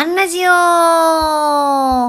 [0.00, 0.48] アンラジオ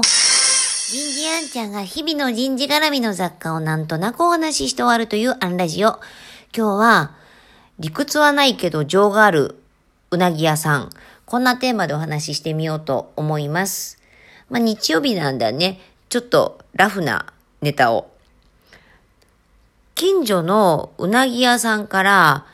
[1.12, 6.00] 事アンちゃんが日々の人事絡みの雑貨をなんとなくお話しして終わるというアンラジオ。
[6.56, 7.14] 今日は、
[7.78, 9.62] 理屈はないけど情がある
[10.10, 10.88] うなぎ屋さん。
[11.26, 14.00] こんなテーマでお話ししてみようと思います。
[14.48, 15.78] まあ日曜日なんだね。
[16.08, 17.26] ちょっとラフな
[17.60, 18.10] ネタを。
[19.94, 22.46] 近所のうなぎ屋さんから、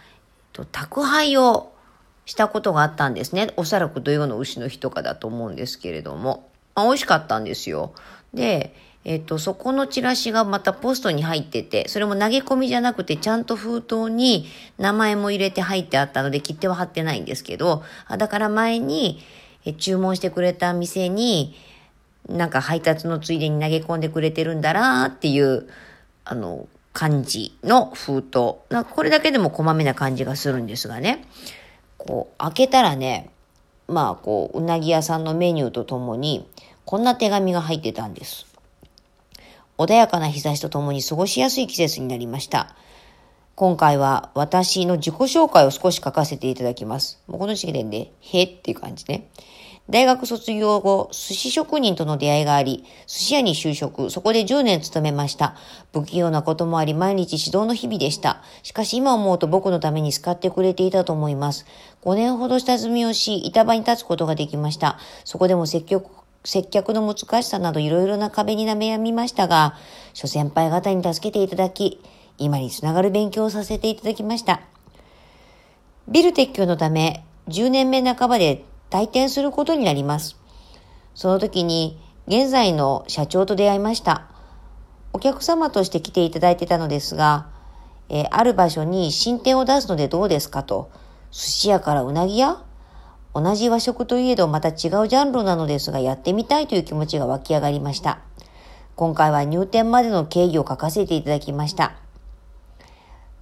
[0.72, 1.70] 宅配を
[2.28, 3.48] したことがあったんですね。
[3.56, 6.46] おそらく土曜の牛の日とかだと思うんですけれども。
[6.74, 7.94] あ美味しかったんですよ。
[8.34, 8.74] で、
[9.06, 17.82] えっ、と、そこのチラシがまたポストに入ってて、それも投げ込みじゃなくて、ちゃんと封筒に名前も入れて入ってあったので、切手は貼ってないんですけど、
[18.18, 19.22] だから前に、
[19.78, 21.54] 注文してくれた店に、
[22.28, 25.66] なんか配達のついでに投げ込んでくれてるんだなっていう、
[26.26, 28.56] あの、感じの封筒。
[28.90, 31.24] これだけでもこまめな感じがするんですがね。
[31.98, 33.30] こう、開けたらね、
[33.86, 36.48] まあ、こう、うなぎ屋さんのメニューとともに、
[36.84, 38.46] こんな手紙が入ってたんです。
[39.76, 42.74] 穏やかな日差しとともに過ごしやすい季節になりました。
[43.54, 47.20] 今回は私の自己紹介を少し書かせていただきます。
[47.26, 49.28] もうこの時点で、へっていう感じね。
[49.90, 55.56] 大学卒業後、寿司職人との出会いがあり、寿司屋に就職、そこで10年勤めました。
[55.94, 58.42] 不器用なこともあり、毎日指導の日々でした。
[58.62, 61.64] しかし今思うと僕のために使ってくれていたと思います。
[62.02, 64.98] 5年ほど下積みをし、板場に立つことができました。
[65.24, 66.10] そこでも積極
[66.44, 69.74] 接客の難しさなどいろいろな壁に悩みましたが、
[70.12, 72.00] 諸先輩方に助けていただき、
[72.36, 74.60] 今につながる勉強をさせていただきました。
[76.08, 80.36] ビル撤去のため、10年目半ばで退店することになります。
[81.14, 84.28] その時に現在の社長と出会いました。
[85.12, 87.48] お客様として来ていただいてたのですが、
[88.08, 90.90] えー、ある場所に新店を出すのでどうですかと、
[91.30, 92.62] 寿司屋からうなぎ屋？
[93.34, 98.20] 同じ和食といえどまた違うジャンルなのですがやってみたいという気持ちが湧き上がりました。
[98.96, 101.94] 今回は入店までの経緯を書かせていただきました。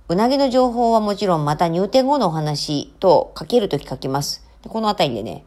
[0.09, 4.46] うなぎの情報はもちろんまた入店後のお話と書けるとき書きます。
[4.69, 5.45] この辺りでね、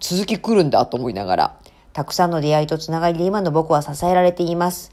[0.00, 1.56] 続き来るんだと思いながら、
[1.92, 4.92] たくさんの出会いとつながりで今の僕は支えられています。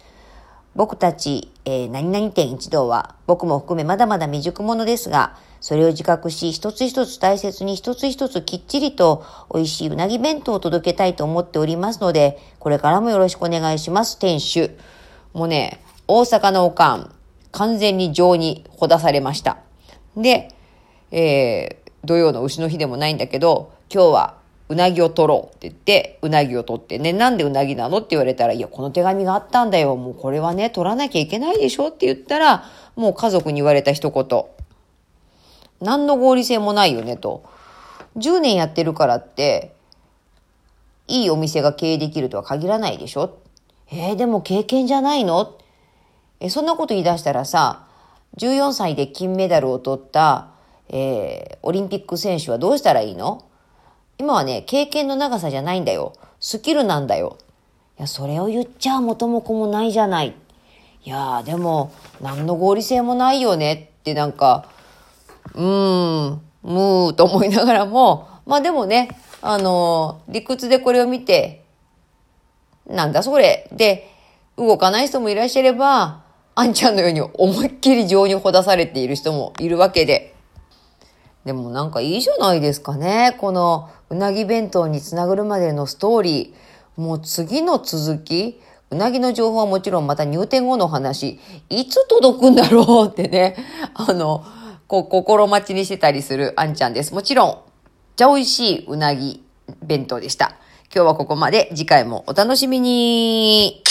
[0.75, 14.71] 僕たち、えー、何々店一同は、僕も含めまだまだ未熟者ですが、それを自覚し、一つ一つ大切に一つ一つきっちりと美味しいうなぎ弁当を届けたいと思っておりますので、これからもよろしくお願いします、店主。
[15.33, 17.13] もうね、大阪のおかん、
[17.51, 19.57] 完全に情にほだされました。
[20.15, 20.53] で、
[21.11, 24.39] えー、土曜の牛の日でもないんだけど、今日は
[24.69, 29.95] うなぎを取ろうって言って、うなぎを取ってね、なんでうなぎなのって言われたら、いや、この手紙があったんだよ。
[29.95, 32.65] もうこれはね、取らなきゃいけないでしょって言ったら、
[32.95, 34.45] もう家族に言われた一言。
[35.81, 37.43] 何の合理性もないよね、と。
[38.17, 39.73] 10年やってるからって、
[41.07, 43.39] いいお店が経営できるとは限らないでしょ
[43.91, 45.57] えー、でも経験じゃないの？
[46.39, 47.87] え、そんなこと言い出したらさ、
[48.37, 50.49] 14歳で金メダルを取った、
[50.89, 53.45] えー、オリンピック選手はどうしたらいいの？
[54.17, 56.13] 今はね、経験の長さじゃないんだよ。
[56.39, 57.37] スキルなんだよ。
[57.97, 60.33] いや、それを言っちゃ元も子もないじゃない。
[61.03, 64.65] いやでも、何の合理性もないよねってなんか、
[65.55, 69.09] うーん、むーと思いながらも、まあでもね、
[69.41, 71.63] あのー、理屈でこれを見て、
[72.87, 73.69] なんだそれ。
[73.71, 74.09] で、
[74.57, 76.23] 動かない人もいらっしゃれば、
[76.55, 80.35] あんちゃんのように思いっきり情にほだされている人もいるわけで。
[81.49, 83.35] でもなんかいいじゃないですかね。
[83.39, 87.01] このうなぎ弁当につながるまでのストーリー。
[87.01, 88.61] もう次の続き。
[88.91, 91.39] うなぎの情報はもちろんまた入店後の話。
[91.69, 93.55] いつ届くんだろうってね。
[93.95, 94.43] あの、
[94.87, 97.15] こう心待ちにしてたりするあんちゃんです。
[97.15, 97.57] もちろん、
[98.15, 99.43] じゃ美味しいうなぎ
[99.81, 100.51] 弁当でした。
[100.93, 101.71] 今日はここまで。
[101.73, 103.81] 次回もお楽しみに。